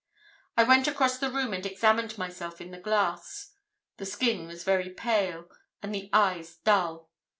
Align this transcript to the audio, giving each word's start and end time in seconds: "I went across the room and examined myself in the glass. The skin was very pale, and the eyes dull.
"I 0.57 0.63
went 0.63 0.87
across 0.87 1.19
the 1.19 1.29
room 1.29 1.53
and 1.53 1.63
examined 1.63 2.17
myself 2.17 2.59
in 2.59 2.71
the 2.71 2.79
glass. 2.79 3.51
The 3.97 4.07
skin 4.07 4.47
was 4.47 4.63
very 4.63 4.89
pale, 4.89 5.47
and 5.83 5.93
the 5.93 6.09
eyes 6.11 6.55
dull. 6.55 7.11